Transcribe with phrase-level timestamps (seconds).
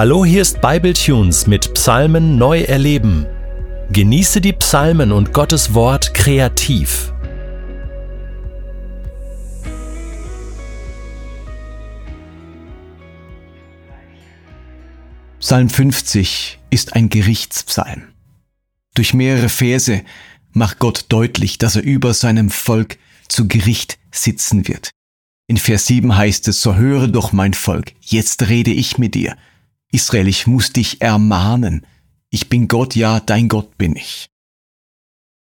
[0.00, 3.26] Hallo, hier ist Bibletunes mit Psalmen neu erleben.
[3.90, 7.12] Genieße die Psalmen und Gottes Wort kreativ.
[15.40, 18.04] Psalm 50 ist ein Gerichtspsalm.
[18.94, 20.04] Durch mehrere Verse
[20.52, 24.92] macht Gott deutlich, dass er über seinem Volk zu Gericht sitzen wird.
[25.48, 29.36] In Vers 7 heißt es, so höre doch mein Volk, jetzt rede ich mit dir.
[29.90, 31.86] Israel, ich muss dich ermahnen.
[32.30, 34.28] Ich bin Gott, ja, dein Gott bin ich.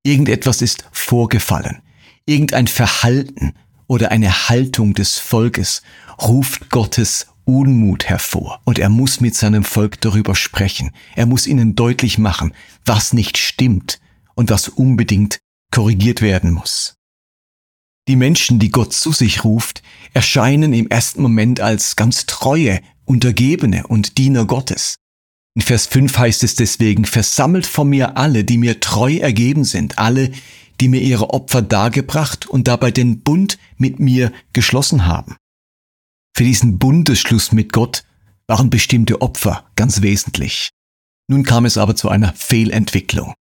[0.03, 1.80] Irgendetwas ist vorgefallen.
[2.27, 3.55] Irgendein Verhalten
[3.87, 5.83] oder eine Haltung des Volkes
[6.20, 8.61] ruft Gottes Unmut hervor.
[8.65, 10.92] Und er muss mit seinem Volk darüber sprechen.
[11.15, 14.01] Er muss ihnen deutlich machen, was nicht stimmt
[14.34, 15.39] und was unbedingt
[15.70, 16.97] korrigiert werden muss.
[18.06, 23.86] Die Menschen, die Gott zu sich ruft, erscheinen im ersten Moment als ganz treue, Untergebene
[23.86, 24.97] und Diener Gottes.
[25.55, 29.98] In Vers 5 heißt es deswegen, versammelt von mir alle, die mir treu ergeben sind,
[29.98, 30.33] alle,
[30.80, 35.36] die mir ihre Opfer dargebracht und dabei den Bund mit mir geschlossen haben.
[36.36, 38.05] Für diesen Bundesschluss mit Gott
[38.48, 40.70] waren bestimmte Opfer ganz wesentlich.
[41.28, 43.34] Nun kam es aber zu einer Fehlentwicklung.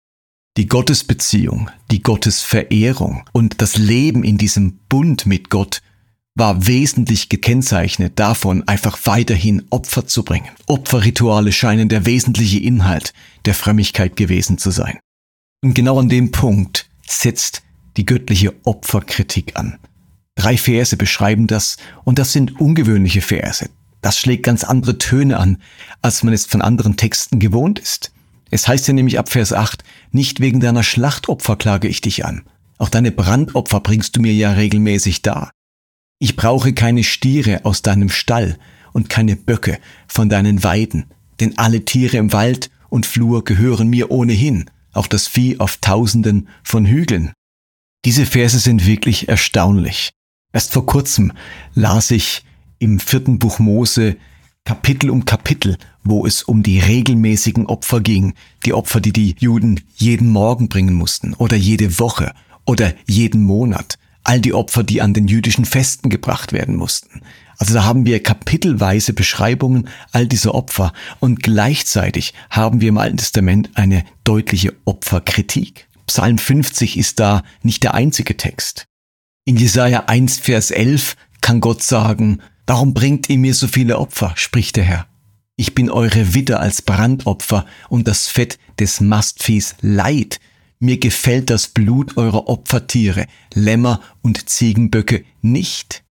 [0.59, 5.81] Die Gottesbeziehung, die Gottesverehrung und das Leben in diesem Bund mit Gott
[6.35, 10.49] war wesentlich gekennzeichnet davon, einfach weiterhin Opfer zu bringen.
[10.67, 13.13] Opferrituale scheinen der wesentliche Inhalt
[13.45, 14.99] der Frömmigkeit gewesen zu sein.
[15.63, 17.63] Und genau an dem Punkt setzt
[17.97, 19.79] die göttliche Opferkritik an.
[20.35, 23.69] Drei Verse beschreiben das und das sind ungewöhnliche Verse.
[24.01, 25.59] Das schlägt ganz andere Töne an,
[26.01, 28.13] als man es von anderen Texten gewohnt ist.
[28.51, 32.43] Es heißt ja nämlich ab Vers 8, nicht wegen deiner Schlachtopfer klage ich dich an.
[32.79, 35.53] Auch deine Brandopfer bringst du mir ja regelmäßig dar.
[36.23, 38.57] Ich brauche keine Stiere aus deinem Stall
[38.93, 41.07] und keine Böcke von deinen Weiden,
[41.41, 46.47] denn alle Tiere im Wald und Flur gehören mir ohnehin, auch das Vieh auf Tausenden
[46.63, 47.33] von Hügeln.
[48.05, 50.13] Diese Verse sind wirklich erstaunlich.
[50.53, 51.33] Erst vor kurzem
[51.75, 52.45] las ich
[52.79, 54.15] im vierten Buch Mose
[54.65, 58.35] Kapitel um Kapitel, wo es um die regelmäßigen Opfer ging,
[58.65, 62.33] die Opfer, die die Juden jeden Morgen bringen mussten oder jede Woche
[62.65, 67.23] oder jeden Monat, all die Opfer, die an den jüdischen Festen gebracht werden mussten.
[67.59, 73.19] Also da haben wir kapitelweise Beschreibungen all dieser Opfer und gleichzeitig haben wir im Alten
[73.19, 75.89] Testament eine deutliche Opferkritik.
[76.07, 78.87] Psalm 50 ist da nicht der einzige Text.
[79.45, 84.33] In Jesaja 1, Vers 11 kann Gott sagen, Warum bringt ihr mir so viele Opfer,
[84.37, 85.07] spricht der Herr.
[85.57, 90.41] Ich bin eure Widder als Brandopfer und das Fett des Mastviehs Leid.
[90.83, 96.03] Mir gefällt das Blut eurer Opfertiere, Lämmer und Ziegenböcke nicht.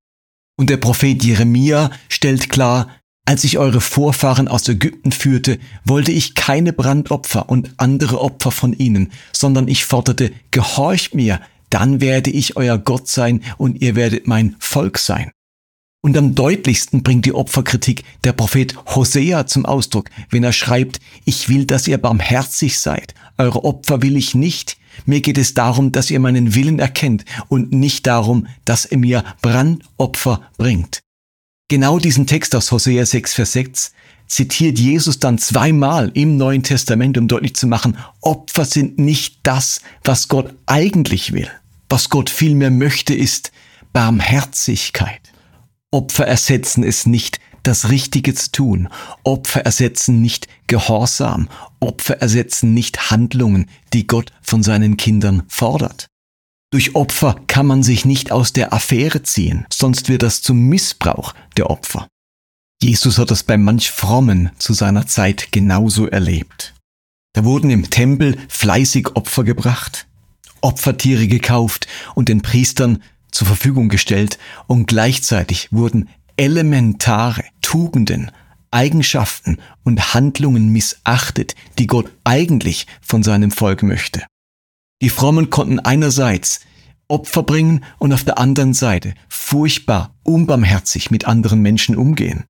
[0.58, 2.88] Und der Prophet Jeremia stellt klar,
[3.26, 8.72] als ich eure Vorfahren aus Ägypten führte, wollte ich keine Brandopfer und andere Opfer von
[8.72, 14.26] ihnen, sondern ich forderte, gehorcht mir, dann werde ich euer Gott sein und ihr werdet
[14.26, 15.32] mein Volk sein.
[16.04, 21.48] Und am deutlichsten bringt die Opferkritik der Prophet Hosea zum Ausdruck, wenn er schreibt, ich
[21.48, 26.12] will, dass ihr barmherzig seid, eure Opfer will ich nicht, mir geht es darum, dass
[26.12, 31.02] ihr meinen Willen erkennt und nicht darum, dass ihr mir Brandopfer bringt.
[31.68, 33.92] Genau diesen Text aus Hosea 6, Vers 6
[34.28, 39.82] zitiert Jesus dann zweimal im Neuen Testament, um deutlich zu machen, Opfer sind nicht das,
[40.04, 41.50] was Gott eigentlich will.
[41.90, 43.52] Was Gott vielmehr möchte, ist
[43.92, 45.34] Barmherzigkeit.
[45.92, 48.90] Opfer ersetzen es nicht, das Richtige zu tun.
[49.24, 51.50] Opfer ersetzen nicht Gehorsam.
[51.80, 56.08] Opfer ersetzen nicht Handlungen, die Gott von seinen Kindern fordert.
[56.72, 61.34] Durch Opfer kann man sich nicht aus der Affäre ziehen, sonst wird das zum Missbrauch
[61.58, 62.08] der Opfer.
[62.82, 66.74] Jesus hat das bei manch Frommen zu seiner Zeit genauso erlebt.
[67.34, 70.08] Da wurden im Tempel fleißig Opfer gebracht,
[70.62, 78.32] Opfertiere gekauft und den Priestern zur Verfügung gestellt und gleichzeitig wurden elementare Tugenden,
[78.70, 84.26] Eigenschaften und Handlungen missachtet, die Gott eigentlich von seinem Volk möchte.
[85.02, 86.60] Die Frommen konnten einerseits
[87.08, 92.44] Opfer bringen und auf der anderen Seite furchtbar unbarmherzig mit anderen Menschen umgehen.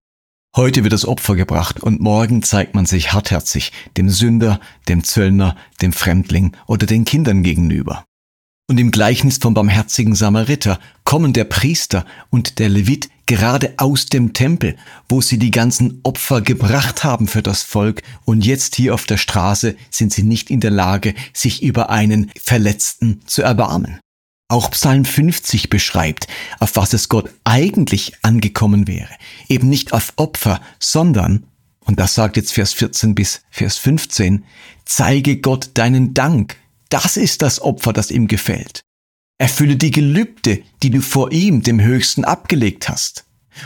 [0.55, 4.59] Heute wird das Opfer gebracht und morgen zeigt man sich hartherzig dem Sünder,
[4.89, 8.05] dem Zöllner, dem Fremdling oder den Kindern gegenüber.
[8.67, 14.33] Und im Gleichnis vom barmherzigen Samariter kommen der Priester und der Levit gerade aus dem
[14.33, 14.75] Tempel,
[15.07, 19.15] wo sie die ganzen Opfer gebracht haben für das Volk, und jetzt hier auf der
[19.15, 24.01] Straße sind sie nicht in der Lage, sich über einen Verletzten zu erbarmen.
[24.49, 26.27] Auch Psalm 50 beschreibt,
[26.59, 29.15] auf was es Gott eigentlich angekommen wäre.
[29.47, 31.45] Eben nicht auf Opfer, sondern,
[31.85, 34.43] und das sagt jetzt Vers 14 bis Vers 15,
[34.83, 36.57] zeige Gott deinen Dank.
[36.89, 38.81] Das ist das Opfer, das ihm gefällt.
[39.41, 43.25] Erfülle die Gelübde, die du vor ihm, dem Höchsten, abgelegt hast.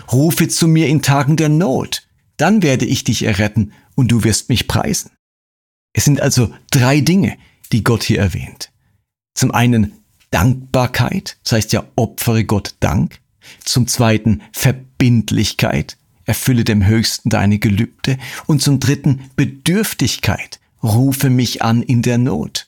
[0.10, 2.08] Rufe zu mir in Tagen der Not,
[2.38, 5.12] dann werde ich dich erretten und du wirst mich preisen.
[5.92, 7.38] Es sind also drei Dinge,
[7.74, 8.72] die Gott hier erwähnt.
[9.34, 9.92] Zum einen
[10.32, 13.20] Dankbarkeit, das heißt ja opfere Gott Dank.
[13.66, 18.18] Zum zweiten Verbindlichkeit, erfülle dem Höchsten deine Gelübde.
[18.46, 22.65] Und zum dritten Bedürftigkeit, rufe mich an in der Not.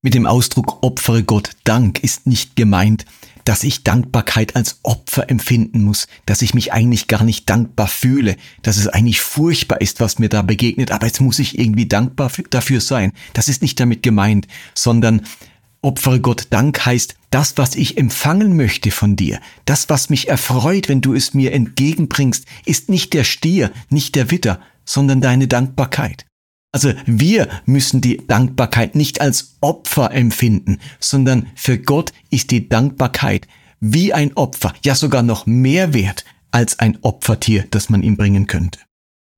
[0.00, 3.04] Mit dem Ausdruck opfere Gott Dank ist nicht gemeint,
[3.44, 8.36] dass ich Dankbarkeit als Opfer empfinden muss, dass ich mich eigentlich gar nicht dankbar fühle,
[8.62, 12.30] dass es eigentlich furchtbar ist, was mir da begegnet, aber jetzt muss ich irgendwie dankbar
[12.50, 13.12] dafür sein.
[13.32, 15.22] Das ist nicht damit gemeint, sondern
[15.82, 20.88] opfere Gott Dank heißt, das, was ich empfangen möchte von dir, das, was mich erfreut,
[20.88, 26.27] wenn du es mir entgegenbringst, ist nicht der Stier, nicht der Witter, sondern deine Dankbarkeit.
[26.72, 33.48] Also wir müssen die Dankbarkeit nicht als Opfer empfinden, sondern für Gott ist die Dankbarkeit
[33.80, 38.46] wie ein Opfer, ja sogar noch mehr wert als ein Opfertier, das man ihm bringen
[38.46, 38.80] könnte.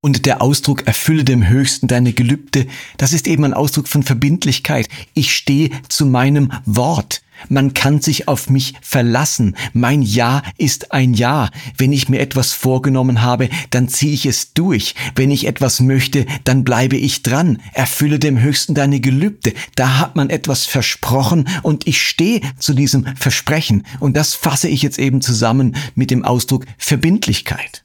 [0.02, 2.66] Und der Ausdruck erfülle dem Höchsten deine Gelübde,
[2.96, 4.88] das ist eben ein Ausdruck von Verbindlichkeit.
[5.12, 7.22] Ich stehe zu meinem Wort.
[7.48, 9.56] Man kann sich auf mich verlassen.
[9.72, 11.50] Mein Ja ist ein Ja.
[11.76, 14.94] Wenn ich mir etwas vorgenommen habe, dann ziehe ich es durch.
[15.14, 17.60] Wenn ich etwas möchte, dann bleibe ich dran.
[17.72, 19.54] Erfülle dem Höchsten deine Gelübde.
[19.74, 23.86] Da hat man etwas versprochen und ich stehe zu diesem Versprechen.
[23.98, 27.84] Und das fasse ich jetzt eben zusammen mit dem Ausdruck Verbindlichkeit.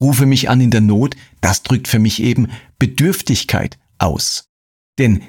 [0.00, 4.44] Rufe mich an in der Not, das drückt für mich eben Bedürftigkeit aus.
[4.98, 5.22] Denn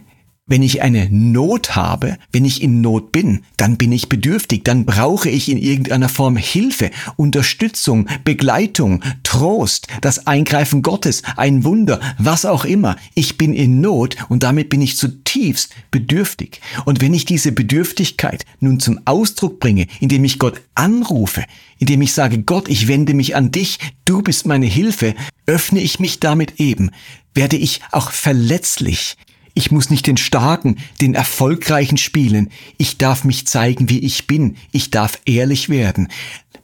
[0.49, 4.85] wenn ich eine Not habe, wenn ich in Not bin, dann bin ich bedürftig, dann
[4.85, 12.45] brauche ich in irgendeiner Form Hilfe, Unterstützung, Begleitung, Trost, das Eingreifen Gottes, ein Wunder, was
[12.45, 12.97] auch immer.
[13.13, 16.59] Ich bin in Not und damit bin ich zutiefst bedürftig.
[16.85, 21.45] Und wenn ich diese Bedürftigkeit nun zum Ausdruck bringe, indem ich Gott anrufe,
[21.77, 25.13] indem ich sage, Gott, ich wende mich an dich, du bist meine Hilfe,
[25.45, 26.91] öffne ich mich damit eben,
[27.33, 29.15] werde ich auch verletzlich,
[29.59, 32.49] ich muss nicht den Starken, den Erfolgreichen spielen.
[32.77, 34.55] Ich darf mich zeigen, wie ich bin.
[34.71, 36.07] Ich darf ehrlich werden.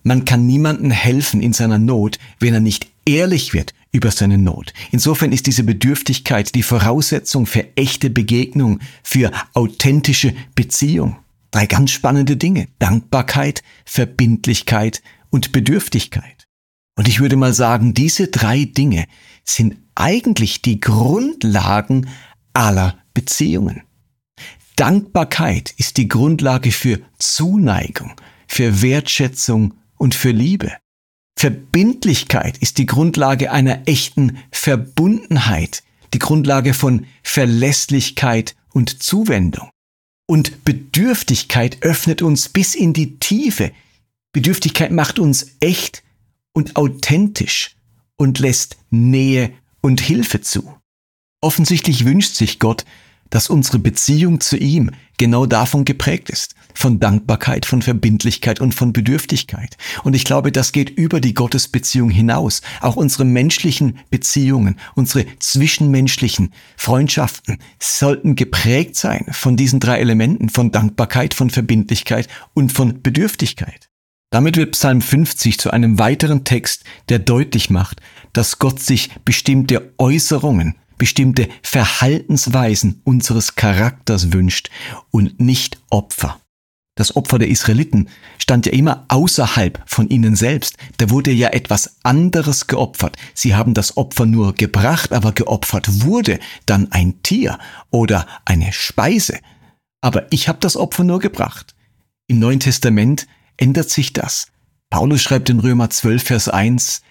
[0.04, 4.72] Man kann niemandem helfen in seiner Not, wenn er nicht ehrlich wird über seine Not.
[4.92, 11.18] Insofern ist diese Bedürftigkeit die Voraussetzung für echte Begegnung, für authentische Beziehung.
[11.52, 12.70] Drei ganz spannende Dinge.
[12.80, 15.02] Dankbarkeit, Verbindlichkeit
[15.32, 16.48] und Bedürftigkeit.
[16.98, 19.04] Und ich würde mal sagen, diese drei Dinge
[19.44, 22.08] sind eigentlich die Grundlagen
[22.56, 23.84] aller Beziehungen.
[24.76, 28.14] Dankbarkeit ist die Grundlage für Zuneigung,
[28.48, 30.72] für Wertschätzung und für Liebe.
[31.38, 39.70] Verbindlichkeit ist die Grundlage einer echten Verbundenheit, die Grundlage von Verlässlichkeit und Zuwendung.
[40.28, 43.72] Und Bedürftigkeit öffnet uns bis in die Tiefe.
[44.34, 46.04] Bedürftigkeit macht uns echt
[46.54, 47.76] und authentisch
[48.18, 50.74] und lässt Nähe und Hilfe zu.
[51.46, 52.86] Offensichtlich wünscht sich Gott,
[53.30, 54.90] dass unsere Beziehung zu ihm
[55.20, 56.56] genau davon geprägt ist.
[56.74, 59.78] Von Dankbarkeit, von Verbindlichkeit und von Bedürftigkeit.
[60.04, 62.64] Und ich glaube, das geht über die Gottesbeziehung hinaus.
[62.82, 70.72] Auch unsere menschlichen Beziehungen, unsere zwischenmenschlichen Freundschaften sollten geprägt sein von diesen drei Elementen, von
[70.72, 73.92] Dankbarkeit, von Verbindlichkeit und von Bedürftigkeit.
[74.32, 78.02] Damit wird Psalm 50 zu einem weiteren Text, der deutlich macht,
[78.34, 84.70] dass Gott sich bestimmte Äußerungen bestimmte Verhaltensweisen unseres Charakters wünscht
[85.12, 86.40] und nicht Opfer.
[86.98, 90.78] Das Opfer der Israeliten stand ja immer außerhalb von ihnen selbst.
[90.98, 93.18] Da wurde ja etwas anderes geopfert.
[93.34, 97.60] Sie haben das Opfer nur gebracht, aber geopfert wurde dann ein Tier
[97.92, 99.40] oder eine Speise.
[100.00, 101.76] Aber ich habe das Opfer nur gebracht.
[102.28, 104.48] Im Neuen Testament ändert sich das.
[104.90, 107.02] Paulus schreibt in Römer 12, Vers 1,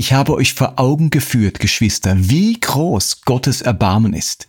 [0.00, 4.48] ich habe euch vor Augen geführt, Geschwister, wie groß Gottes Erbarmen ist.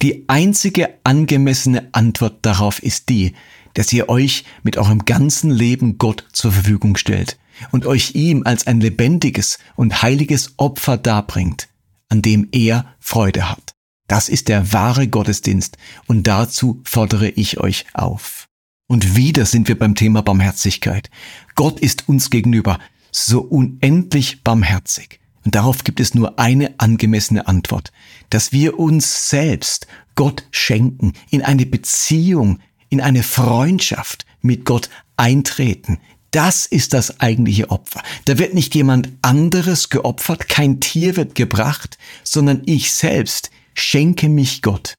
[0.00, 3.34] Die einzige angemessene Antwort darauf ist die,
[3.74, 7.36] dass ihr euch mit eurem ganzen Leben Gott zur Verfügung stellt
[7.72, 11.66] und euch ihm als ein lebendiges und heiliges Opfer darbringt,
[12.08, 13.74] an dem er Freude hat.
[14.06, 18.46] Das ist der wahre Gottesdienst und dazu fordere ich euch auf.
[18.86, 21.10] Und wieder sind wir beim Thema Barmherzigkeit.
[21.56, 22.78] Gott ist uns gegenüber
[23.12, 25.20] so unendlich barmherzig.
[25.44, 27.92] Und darauf gibt es nur eine angemessene Antwort,
[28.30, 35.98] dass wir uns selbst Gott schenken, in eine Beziehung, in eine Freundschaft mit Gott eintreten.
[36.30, 38.02] Das ist das eigentliche Opfer.
[38.24, 44.62] Da wird nicht jemand anderes geopfert, kein Tier wird gebracht, sondern ich selbst schenke mich
[44.62, 44.94] Gott.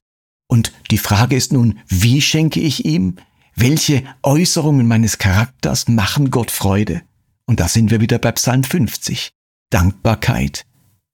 [0.46, 3.16] Und die Frage ist nun, wie schenke ich ihm?
[3.56, 7.02] Welche Äußerungen meines Charakters machen Gott Freude?
[7.46, 9.30] Und da sind wir wieder bei Psalm 50.
[9.70, 10.66] Dankbarkeit,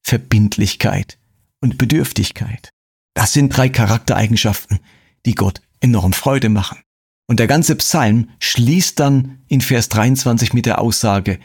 [0.02, 1.18] Verbindlichkeit
[1.60, 2.70] und Bedürftigkeit.
[3.14, 4.80] Das sind drei Charaktereigenschaften,
[5.26, 6.78] die Gott enorm Freude machen.
[7.26, 11.38] Und der ganze Psalm schließt dann in Vers 23 mit der Aussage,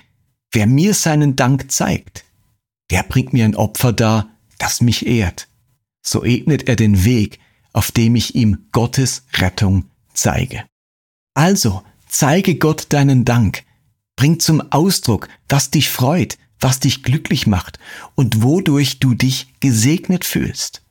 [0.51, 2.25] wer mir seinen Dank zeigt,
[2.89, 5.47] der bringt mir ein Opfer dar, das mich ehrt.
[6.01, 7.39] So ebnet er den Weg,
[7.73, 10.63] auf dem ich ihm Gottes Rettung zeige.
[11.33, 13.63] Also, zeige Gott deinen Dank,
[14.15, 17.79] bring zum Ausdruck, was dich freut, was dich glücklich macht
[18.15, 20.81] und wodurch du dich gesegnet fühlst.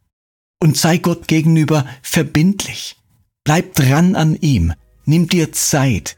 [0.61, 2.97] Und sei Gott gegenüber verbindlich.
[3.45, 4.73] Bleib dran an ihm,
[5.05, 6.17] nimm dir Zeit,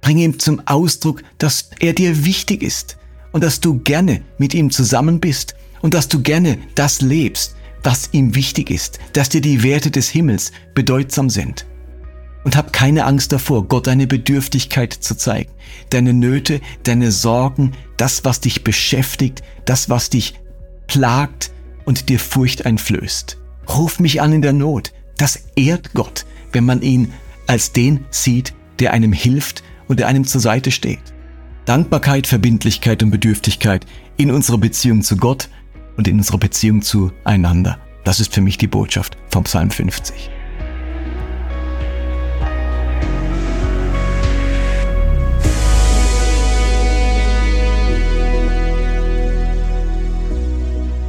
[0.00, 2.98] bring ihm zum Ausdruck, dass er dir wichtig ist
[3.32, 8.10] und dass du gerne mit ihm zusammen bist und dass du gerne das lebst, was
[8.12, 11.66] ihm wichtig ist, dass dir die Werte des Himmels bedeutsam sind.
[12.44, 15.50] Und hab keine Angst davor, Gott deine Bedürftigkeit zu zeigen,
[15.90, 20.34] deine Nöte, deine Sorgen, das, was dich beschäftigt, das, was dich
[20.86, 21.50] plagt
[21.84, 23.38] und dir Furcht einflößt.
[23.68, 24.92] Ruf mich an in der Not.
[25.16, 27.12] Das ehrt Gott, wenn man ihn
[27.46, 31.00] als den sieht, der einem hilft und der einem zur Seite steht.
[31.64, 33.84] Dankbarkeit, Verbindlichkeit und Bedürftigkeit
[34.16, 35.48] in unserer Beziehung zu Gott
[35.96, 37.78] und in unserer Beziehung zueinander.
[38.04, 40.30] Das ist für mich die Botschaft vom Psalm 50.